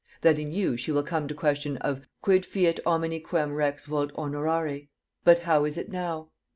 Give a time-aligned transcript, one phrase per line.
[0.21, 4.11] that in you she will come to question of Quid fiet homini quem rex vult
[4.13, 4.87] honorare?
[5.23, 6.31] But how is it now?